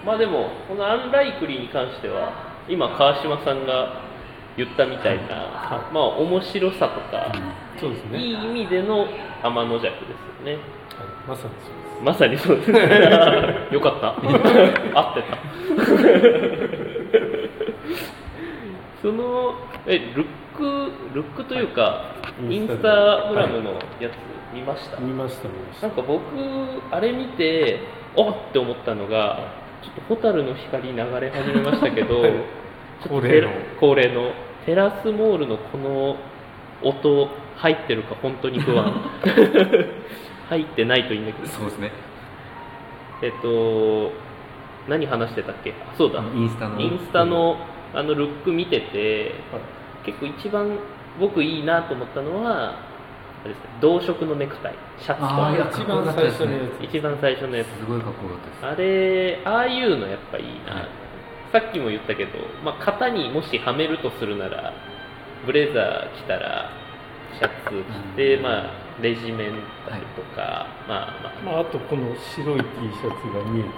[0.06, 2.32] まあでもこのアンライクリーに関しては
[2.68, 4.00] 今川島さんが
[4.58, 7.32] 言ったみたいな、はいまあ面白さとか、
[7.76, 8.18] うそうですね。
[8.18, 9.06] いい意味での
[9.42, 9.94] 天の弱ですよ
[10.44, 10.52] ね。
[10.52, 10.60] はい。
[11.28, 12.00] まさにそうです。
[12.02, 12.70] まさにそうです
[13.72, 14.16] よかった。
[14.98, 15.38] 合ってた。
[19.00, 19.54] その
[19.86, 22.16] えルックルックというか
[22.50, 24.14] インスタグラムのやつ
[24.52, 25.86] 見ました、見ました見ました。
[25.86, 26.20] なんか僕
[26.90, 27.78] あれ見て
[28.16, 29.38] おっって思ったのが
[29.82, 32.32] ちょっと蛍の光流れ始めましたけど、はい。
[32.32, 32.40] ちょっ
[33.02, 33.50] と恒例の。
[33.78, 34.32] 恒例の
[34.66, 36.16] テラスモールのこの
[36.82, 38.92] 音入ってるか本当に不安。
[40.48, 41.48] 入ってないといいんだけど。
[41.48, 41.90] そうですね。
[43.22, 44.12] えっと
[44.88, 45.70] 何話してたっけ？
[45.72, 46.22] あそうだ。
[46.34, 46.80] インスタの。
[46.80, 47.56] インスタの
[47.94, 49.62] あのルック見ててはい
[50.04, 50.78] 結構一番
[51.18, 52.74] 僕いいなと思ったのはあ
[53.44, 54.74] れですね同色のネクタイ。
[54.98, 56.84] シャツとあーいや一番最初のやつ。
[56.84, 57.66] 一番最初のやつ。
[57.68, 58.66] すごいかっこよかったです。
[58.66, 60.88] あれああいうのやっぱいいな、はい
[61.52, 62.32] さっきも言ったけど、
[62.64, 64.72] まあ、型にもしはめるとするなら
[65.46, 66.70] ブレザー着たら
[67.38, 68.42] シャツ着て、うん。
[68.42, 69.52] まあ、レジメン
[69.88, 72.64] タルとか、まあままあ、あとこの白い T
[73.00, 73.74] シャツが見えてる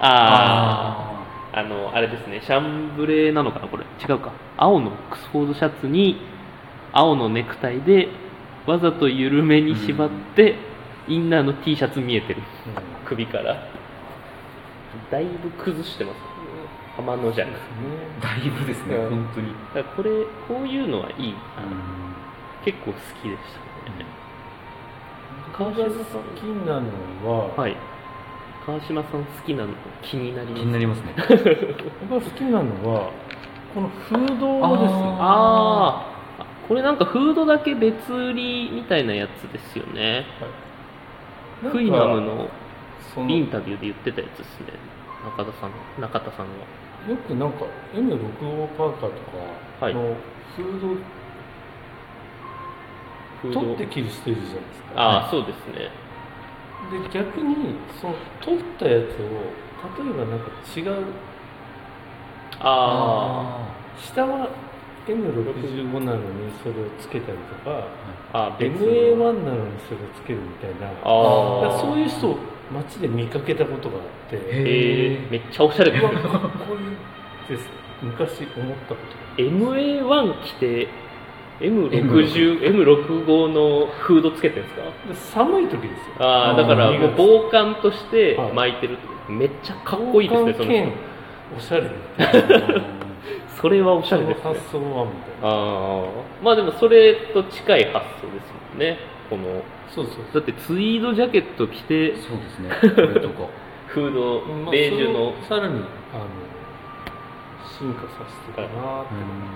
[0.00, 1.60] ああー。
[1.60, 2.42] あのあれですね。
[2.42, 3.68] シャンブレーなのかな？
[3.68, 3.84] これ。
[3.84, 4.32] 違うか。
[4.58, 6.20] 青のオックスフォードシャツに
[6.92, 8.08] 青のネクタイで
[8.66, 10.56] わざと緩めに縛って、
[11.08, 12.42] インナーの T シャツ見えてる。
[13.06, 13.56] 首から。
[15.10, 16.16] だいぶ崩してます
[16.96, 17.52] 浜のジャック
[18.22, 20.10] だいぶですね、うん本当に、だからこれ
[20.48, 21.32] こういうのはいい。
[21.32, 21.38] な、
[22.64, 23.42] 結構好きでし
[23.84, 24.06] たね、
[25.52, 27.76] 川僕が島さん好きなのは、はい。
[28.64, 30.60] 川島さん好きなの気になります。
[30.60, 31.14] 気になりますね。
[32.08, 33.10] 僕が好きなのは
[33.74, 35.16] このフードをですね。
[35.20, 36.42] あー。
[36.42, 40.26] あこれなんかフードだけ別売りみたいなやつですよね。
[41.62, 42.48] なんかクイナムの
[43.28, 44.72] インタビューで言ってたやつですね。
[45.24, 46.52] 中田さん中田さんが
[47.08, 47.64] よくなんか
[47.94, 49.92] M65 パーカーとはい。
[49.92, 50.14] かの
[50.56, 50.96] フード。
[53.52, 54.88] 取って着る人いるじゃないですか。
[54.96, 55.90] ああそうですね。
[56.90, 59.06] で逆にその取ったやつを
[60.04, 61.04] 例えばなんか違う
[62.60, 64.48] あ下は
[65.06, 67.86] M65 なのにそれをつけたりとか
[68.32, 70.88] ああ別 MA1 のなのにそれをつけるみたいな。
[71.02, 72.38] あそういう人を
[72.72, 77.68] 街で見かけたことがあってへえー、めっちゃおしゃれですねうわかっこいいです。
[78.02, 79.00] 昔思ったこ
[79.36, 80.88] とが MA1 着て
[81.60, 85.42] M60、M65 のフードつけてるんですか？
[85.42, 86.26] で寒い時ですよ。
[86.26, 88.52] ああだからもう防寒としてはい。
[88.52, 90.68] 巻いてるってめっちゃかっこいいですねその。
[90.68, 90.92] 兼人
[91.56, 91.90] おしゃれ
[93.60, 94.42] それはおしゃれですね。
[94.42, 95.48] 発想はみたいな。
[95.48, 96.04] ああ
[96.42, 102.70] まあでもそれと近い発想ですもんねこのそうそうだってツイードジャケット着てそうですね。
[102.94, 103.46] これとか
[103.88, 105.34] フードまあベージュの。
[105.42, 105.74] さらに
[106.12, 106.26] あの
[107.64, 109.46] 進化させてたなって思いま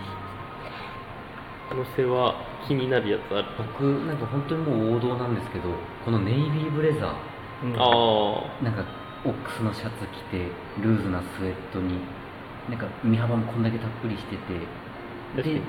[1.69, 2.35] 可能性は
[2.67, 3.45] 気になるやつある。
[3.59, 5.71] 僕なんか本当にもう王道なんですけど
[6.05, 6.99] このネイビーブレザー。
[6.99, 7.75] した、うん。
[7.77, 8.85] あなんか
[9.25, 10.49] オックスのシャツ着て
[10.83, 12.01] ルーズなスウェットに
[12.69, 15.61] なんか身幅もこんだけたっぷりしててで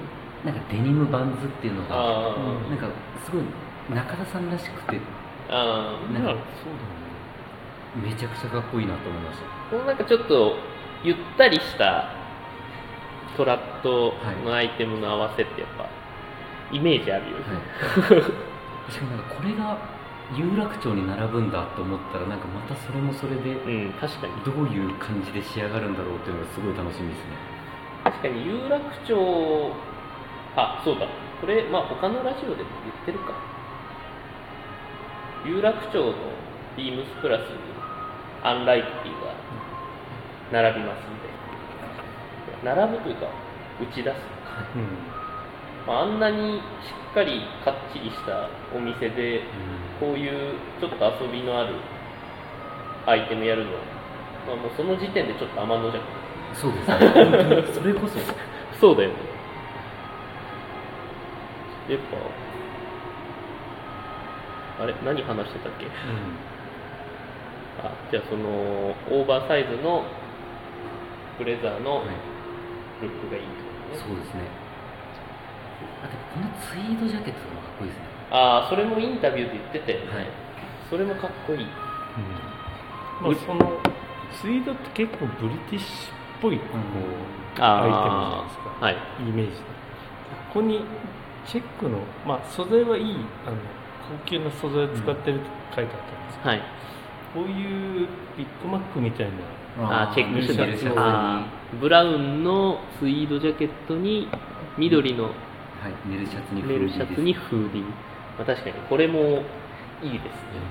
[0.46, 1.96] なんかデニムバンズっていうのが
[2.70, 2.88] なんか
[3.26, 3.42] すごい
[3.90, 5.00] 中田さんらしくて。
[5.50, 6.38] ああなんかそうだ
[8.04, 8.08] ね。
[8.08, 9.46] めちゃくちゃかっこいいなと思いました。
[9.70, 10.56] このなんかちょっと
[11.04, 12.10] ゆったりした
[13.36, 14.14] トラット
[14.46, 15.90] のアイテムの合わせってやっぱ
[16.72, 17.60] イメージあるよね、は
[18.90, 19.78] い、しかもなんかこれが
[20.36, 24.34] 有楽町に並ぶんだと思ったらなんかまたそれもそれでうん確かに。
[24.46, 27.36] どういう感じで仕上がるんだろうっていうのがすごい楽しみですね。
[28.06, 29.72] 確かに有楽町
[30.56, 31.08] あそうだ。
[31.42, 33.34] これまあ他のラジオでも言ってるか
[35.46, 36.14] 有楽町の
[36.78, 37.48] ビームスプラスに
[38.44, 41.32] アンライティが並びますんで。
[42.64, 43.28] 並ぶというか
[43.82, 44.16] 打ち出す、
[44.76, 45.12] うん
[45.88, 46.62] まあ、あんなにし
[47.12, 49.42] っかりかっちりしたお店で
[50.00, 51.76] こういうちょっと遊びのある
[53.08, 53.80] アイテムやるのは、
[54.48, 56.04] まあ、もうその時点でちょっと天のじゃん
[56.54, 56.98] そうですね。
[57.74, 58.20] それこそ。
[58.78, 59.16] そうだよね。
[61.90, 62.18] やっぱ
[64.82, 65.86] あれ何話してたっけ？
[67.86, 70.04] あじゃあそのオーバーサイズの
[71.38, 72.08] ブレザーのはい。
[73.02, 74.46] ルックがいいとね、そうですね。
[76.06, 78.04] あとこのツイードジャケットもかっこいいですね。
[78.30, 80.28] ああそれもインタビューで言ってたよね、はい。
[80.88, 81.66] それもかっこいい。
[81.66, 83.80] まあ、その
[84.40, 86.78] ツイードって結構ブリティッシュっぽいこう、
[87.60, 88.96] アイテムじゃないですか、はい。
[89.20, 89.52] イメージ。
[89.52, 89.58] で
[90.54, 90.86] ここに
[91.48, 93.16] チェックの、まあ、素材はいい
[93.48, 93.58] あの
[94.20, 95.46] 高級な素材を使ってると
[95.76, 96.62] 書いてあったんですけど、はい。
[97.34, 99.28] こういうビッグマックみたい
[99.80, 100.66] なあーチェックしてた。
[100.66, 101.02] ネルシャツを。
[101.02, 101.80] あー。
[101.80, 104.28] ブラウンのツイードジャケットに
[104.78, 105.34] 緑のはい
[106.10, 107.92] ネルシャツにネルシャツにフーディー、ま
[108.42, 109.20] あ、確かにこれも
[110.04, 110.62] いいですね。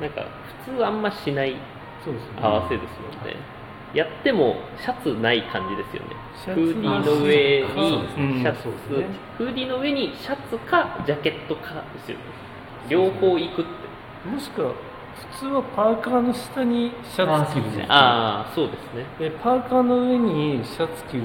[0.00, 0.22] なんか
[0.64, 1.56] 普通あんましない
[2.40, 3.36] 合わせですもんね、
[3.92, 6.16] やってもシャツない感じですよね。
[6.44, 8.74] シャツフーディーの上にシャツ、うん
[9.36, 12.24] フーディーの上にシャツかジャケットかですよね。
[12.88, 14.28] 両方行くって。
[14.28, 14.72] もしくは
[15.32, 17.62] 普通はパーカーの下にシャツ着る。
[17.62, 19.04] んですよああそうですね。
[19.18, 21.24] でパーカーの上にシャツ着る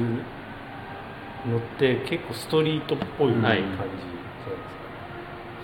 [1.47, 3.41] のって結構ストリートっぽい感じ。
[3.41, 3.84] じゃないですか、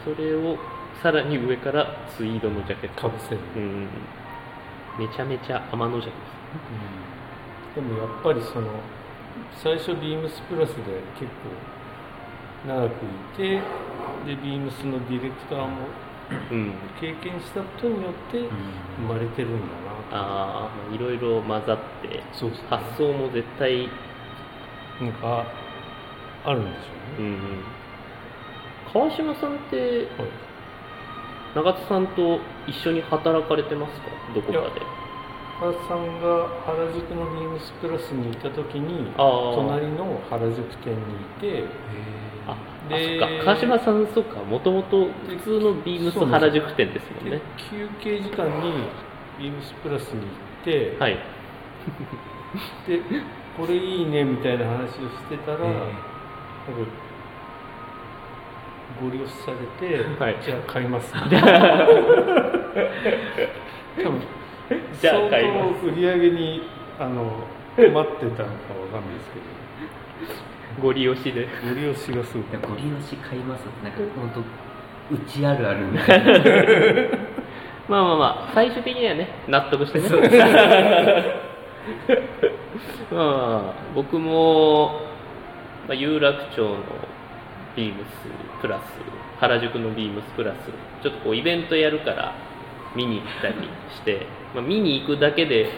[0.05, 0.57] それを
[1.01, 3.01] さらに上からツイードのジャケット。
[3.01, 3.87] かぶせる、うん。
[4.99, 5.99] めちゃめちゃ天の
[6.51, 8.67] 弱でもやっぱりその
[9.63, 13.61] 最初ビームスプラスで結構長くいて
[14.25, 15.87] でビームスのディレクターも
[16.99, 18.47] 経験したことによって
[18.97, 19.65] 生まれてるんだ
[20.11, 22.23] な、ああいろいろ混ざってね、
[22.69, 23.89] 発想も絶対
[25.01, 25.45] なんか
[26.45, 26.77] あるんでしょ
[27.19, 27.63] うね、うんうん、
[28.93, 30.07] 川島さんって、はい、
[31.55, 34.07] 永田さんと一緒に働かれてますか？
[34.35, 34.81] どこかで
[35.61, 41.65] 川さんが原宿のビームスプラスにいた時に隣の原宿店にいて
[42.47, 42.57] あ
[42.89, 43.45] でそっか。
[43.45, 44.41] 川島さんそうか。
[44.41, 47.39] もともと普通のビームス原宿店ですもんね。
[47.69, 48.87] 休憩時間に
[49.37, 51.13] ビームスプラスに行ってはい。
[52.89, 52.99] で
[53.55, 54.97] これいいねみたいな話をし
[55.29, 55.91] てたら、えー、なんか
[58.99, 61.13] ご利用されて、はい、じゃあ買います。
[61.13, 61.87] みたいな
[64.03, 64.40] 多分
[65.01, 65.85] じゃあ買います。
[65.87, 66.61] 売り上げに
[66.99, 67.23] あの
[67.77, 70.81] 待ってたのかわかんないですけど。
[70.81, 71.47] ご利用しで。
[71.67, 72.43] ご利用しがすごい。
[72.61, 74.39] ご利用し買いますってなんか本当
[75.15, 76.31] うちあるあるみたいな。
[77.89, 80.07] まあまあまあ最終的にはね納得してね。
[83.11, 85.01] まあ僕も、
[85.87, 86.77] まあ、有楽町の
[87.75, 88.81] ビームスプラス
[89.39, 90.55] 原宿のビームスプラス
[91.01, 92.35] ちょっとこうイベントやるから
[92.95, 93.55] 見に行ったり
[93.95, 95.71] して、まあ、見に行くだけで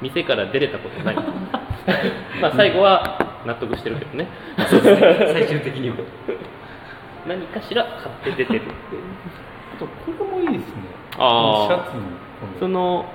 [0.00, 1.16] 店から出れたことない。
[2.40, 4.28] まあ最後は納得してるけどね。
[4.56, 5.96] 最終的には
[7.26, 7.84] 何かしら
[8.22, 8.62] 買って出てる
[9.74, 10.82] あとこれもいいですね。
[11.18, 12.02] ああシャツに
[12.60, 13.06] その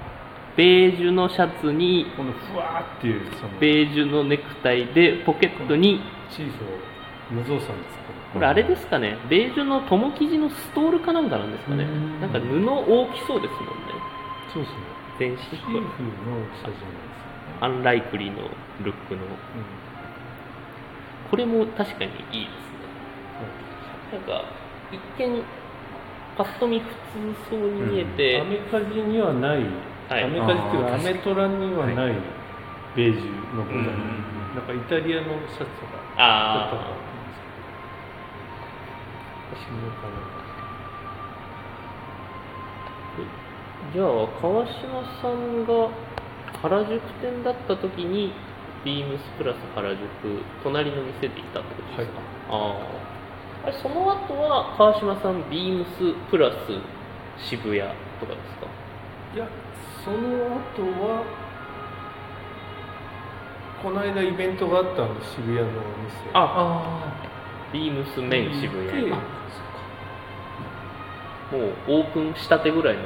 [0.56, 3.60] ベージュのシャツにこのふわーっていうその。
[3.60, 6.68] ベージュのネクタイでポケットにチーズを
[7.32, 7.72] 無造作
[8.34, 9.18] これあれですかね。
[9.30, 11.86] ベージュの友生地のストールかなんかなんですかね。
[12.22, 14.12] なんか布大きそうですもんね。
[14.54, 14.91] そうですね
[15.22, 18.42] 全身シーフの大きさじゃないですか、ね、アンライクリーの
[18.82, 19.30] ルックの、うん、
[21.30, 22.90] これも確かにいいですね、
[24.14, 24.50] うん、なんか
[24.92, 25.44] 一見
[26.36, 26.96] パッと見普通
[27.52, 29.62] そうに見えて、うん、アメカジにはない、
[30.10, 32.16] はい、アメカジっていうかアメトラにはない
[32.96, 33.86] ベージュのボタン、
[34.56, 34.66] なん。
[34.66, 36.98] かイタリアのシャツとかああ
[39.56, 40.41] しようかな
[43.94, 44.08] じゃあ
[44.42, 45.90] 川島さんが
[46.62, 48.34] 原宿店だった時に
[48.86, 50.00] ビームスプラス原宿
[50.64, 52.78] 隣の店でいたってことですか、はい、
[53.64, 56.56] ああれその後は川島さんビームスプラス
[57.50, 57.80] 渋谷
[58.20, 58.68] とかですか？
[59.36, 59.48] いや
[60.04, 61.24] その後は
[63.82, 66.30] この間イベントがあったんで渋谷のお店。
[66.34, 67.14] ああ
[67.74, 69.12] ビームスメン渋谷
[71.52, 73.04] もうオープンしたてぐらいの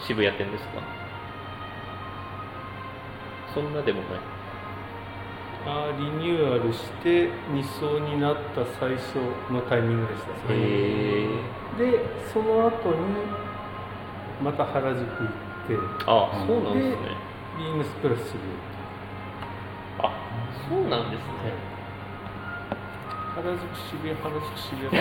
[0.00, 0.82] 渋谷店ですか？
[3.54, 4.10] そんなでもない。
[5.66, 9.16] あリニューアルして2層になった最初
[9.50, 10.32] のタイミングでした。
[10.52, 10.54] へ
[11.78, 12.96] でその後に
[14.42, 15.28] また原宿行っ
[15.66, 15.74] て。
[16.06, 17.16] あそうなんですね。
[17.56, 18.40] ビームスプラスする
[20.00, 20.12] あ
[20.68, 21.24] そうなんですね
[23.34, 23.58] 原宿
[23.90, 24.94] 渋谷原宿渋谷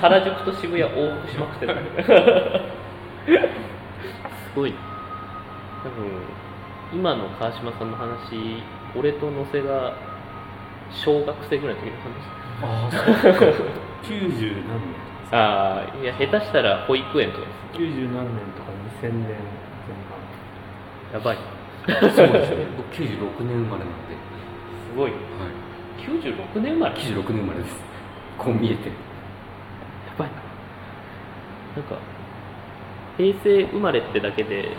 [0.00, 1.80] 原宿と渋谷往復しまくってたす
[4.54, 4.74] ごい。
[5.82, 5.96] 多分
[6.92, 8.62] 今の川島さんの話
[8.94, 9.96] 俺と野瀬が
[10.90, 12.08] 小学生ぐらいの時の話。
[12.62, 12.98] ああそ
[13.30, 13.40] うか
[14.04, 14.94] 90何年
[15.32, 18.70] ああいや下手したら保育園とかです90何年とか
[19.00, 19.34] 2000年前
[20.06, 21.38] 半やばい
[21.86, 22.66] そうですね。
[22.76, 24.14] 僕96年生まれなんで。
[24.92, 25.20] すごい、はい
[26.06, 27.76] 96年生まれ96年生まれです。
[28.38, 28.88] こう見えて。
[28.88, 28.94] や
[30.18, 30.28] ばい
[31.76, 31.82] な。
[31.82, 31.98] んか
[33.16, 34.76] 平成生まれってだけで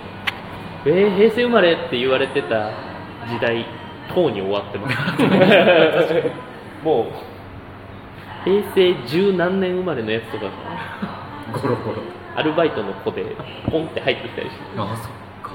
[0.86, 2.72] えー、平成生まれって言われてた
[3.30, 3.66] 時代
[4.14, 4.96] とうに終わってます。
[6.84, 7.34] もう。
[8.44, 10.44] 平成十何年生まれのやつとか。
[10.44, 10.52] が
[11.62, 12.02] ゴロゴロ。
[12.36, 13.24] アルバイトの子で
[13.72, 14.62] ポンって入ってきたりして。
[14.78, 15.54] あそっか。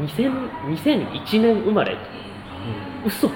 [0.00, 3.30] 2001年生まれ、うん、嘘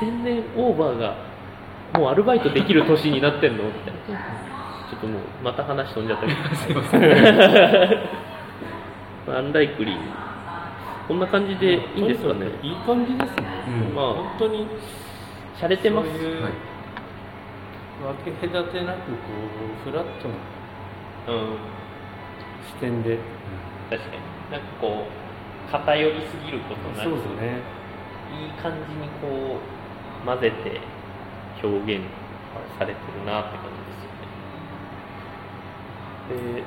[0.00, 1.16] 2000年オーバーが
[1.94, 3.64] もうアルバイトできる年になってんの？
[3.64, 3.98] みたいな。
[4.90, 6.38] ちょっともうまた話飛んじゃったけど。
[6.56, 7.02] すいません。
[9.28, 9.98] アンライクリー
[11.06, 12.46] こんな感じでいいんですかね。
[12.62, 13.46] いい感じですね、
[13.88, 14.66] うん、まあ本当に
[15.56, 16.52] 洒落てますそういう、はい、
[18.24, 19.16] 分け隔てなくこ
[19.86, 20.34] うフラットな、
[21.28, 21.58] うん、
[22.66, 23.18] 視点で、
[23.90, 24.12] 確かに。
[24.50, 27.62] なんかこう偏りすぎることなくそうですね。
[28.32, 29.81] いい感じにこう
[30.24, 30.80] 混ぜて
[31.62, 32.04] 表現
[32.78, 34.04] されてるなって感じです
[36.36, 36.60] よね。
[36.60, 36.64] で、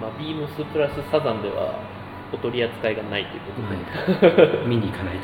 [0.00, 1.78] まあ、ビームスプラスサザンでは
[2.32, 3.76] お取り扱いがないということで、
[4.56, 5.22] はい、見に行かないと。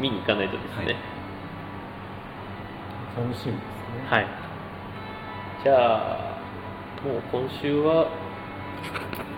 [0.00, 0.96] 見に行かないとですね、
[3.16, 3.62] はい、楽しみです
[3.92, 4.06] ね。
[4.08, 4.26] はい。
[5.62, 6.38] じゃあ
[7.04, 8.08] もう今週は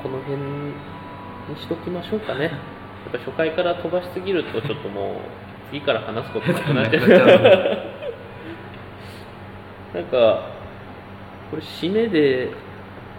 [0.03, 0.75] この辺に
[1.61, 2.45] しときましょうかね。
[2.45, 5.17] やっぱ初回から飛ばしすぎるとちょっともう
[5.71, 7.09] 次から話すことなくなっちゃう
[9.95, 10.55] なんか
[11.51, 12.51] これ締めで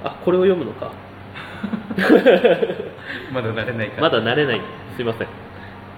[0.03, 0.91] あこれを読むのか。
[3.31, 3.95] まだ慣れないか。
[3.97, 4.61] らまだ慣れない。
[4.95, 5.27] すいません。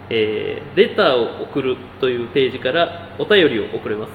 [0.10, 4.12] えーレターを送るというページからお便りを送れます。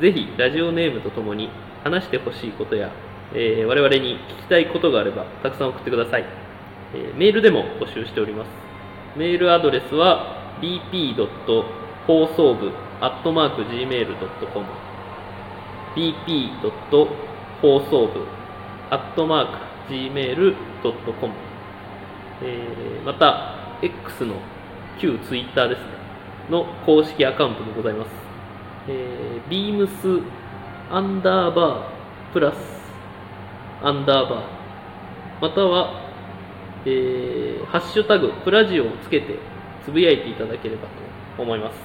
[0.00, 1.48] ぜひラジオネームとともに
[1.82, 2.90] 話してほしいことや、
[3.34, 6.24] えー我々に聞きたいことがあればたくさん送ってください、
[6.94, 8.48] えーメールでも募集しております。
[9.16, 11.14] メールアドレスは bp.
[12.06, 14.66] 放送部 gmail.com
[15.96, 16.50] bp.
[17.60, 18.26] 放送部
[19.88, 21.34] gmail.com
[22.42, 24.34] えーまた X の
[24.98, 25.86] 旧 Twitter ですね
[26.50, 28.10] の公式アカウントもございます、
[28.88, 30.22] えー、beams
[30.90, 32.56] アンダーバープラス
[33.82, 34.44] アンダーバー
[35.40, 36.10] または、
[36.86, 39.36] えーハッシュタグプラジオをつけて
[39.84, 40.82] つぶやいていただければ
[41.36, 41.76] と思います、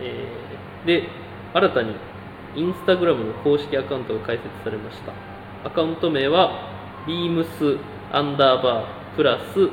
[0.00, 1.08] えーで
[1.54, 1.94] 新たに
[2.56, 5.12] インスタグラムの公式アカウントが開設されました。
[5.66, 6.68] アカウント名は
[7.06, 7.78] beams
[8.12, 9.70] アンダーバープラス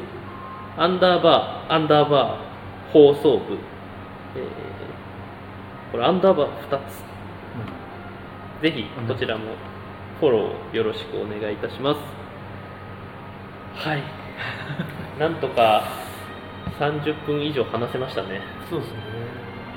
[0.77, 3.55] アンダーバーアンダーバー放送部、
[4.35, 4.71] えー
[5.91, 8.63] これアンダーバー2つ。
[8.63, 9.43] ぜひこちらも
[10.19, 11.99] フォローよろしくお願いいたします。
[13.75, 14.03] はい。
[15.19, 15.83] なんとか
[16.79, 18.41] 30分以上話せましたね。
[18.69, 18.97] そうですね。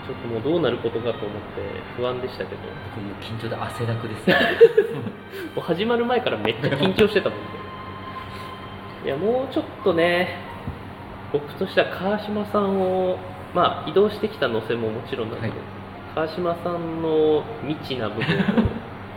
[0.06, 1.62] ちょっともうどうなることかと思って
[1.96, 2.60] 不安でしたけど。
[2.94, 4.30] 僕もう緊張で汗だくです。
[4.30, 4.36] よ
[5.56, 7.44] もう始まる前からめっちゃ緊張してたもんね。
[9.04, 10.38] いやもうちょっとね
[11.32, 13.18] 僕としては川島さんを
[13.54, 15.64] まあ移動してきた乗せももちろんなんだけど、はい。
[16.14, 18.24] 川島さんの未知な部分を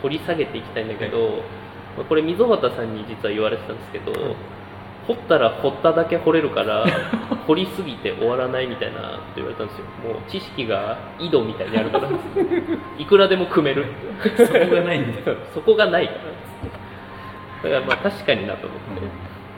[0.02, 1.44] 掘り下げていきたいんだけど、
[1.98, 4.12] まあこれ溝端さんに実は言われてたんですけど、
[5.08, 6.86] 掘ったら掘っただけ掘れるから
[7.48, 9.86] 掘りすぎて終わらないみたいなこと言われたんですよ。
[10.04, 12.10] もう知識が井戸みたいにあるから。
[13.00, 14.46] いくらでも組めるって。
[14.46, 15.24] そこがないんで
[15.56, 16.14] そこがないか
[17.64, 17.70] ら。
[17.72, 18.80] だからまあ確かになと思っ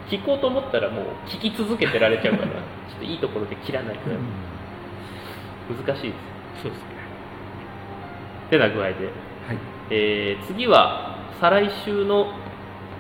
[0.08, 2.48] て、聞こうと思ったらもう聞き続けてられちゃうから。
[2.48, 4.02] ちょっといいところで切らないと
[5.86, 6.14] 難しいで
[6.58, 6.62] す。
[6.64, 6.88] そうですね。
[8.52, 8.98] てな具合で、はい。
[9.90, 12.28] えー次は再来週の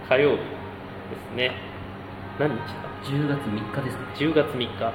[0.08, 0.41] 火曜日で
[1.32, 1.68] すね
[2.40, 4.02] 何日だ10月3日ですね。
[4.16, 4.94] 10月3日、はい。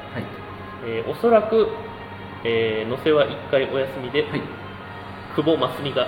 [0.87, 1.69] えーおそらく、
[2.45, 4.43] えー、野瀬は1回お休みで、はい。
[5.37, 6.07] 久保真澄が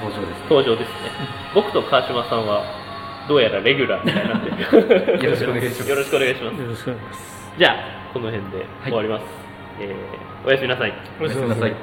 [0.00, 1.10] 登場です登場ですね。
[1.54, 2.62] 僕と川島さんは
[3.28, 4.50] どうやらレギュラーみたいなんで
[5.24, 5.90] よろしくお願いします。
[5.90, 6.60] よろしくお願いします。
[6.60, 7.52] よろしくお願いします。
[7.58, 7.74] じゃあ
[8.12, 9.24] この辺で終わります、
[9.80, 10.92] えーおやすみなさい。
[11.20, 11.74] おやすみなさい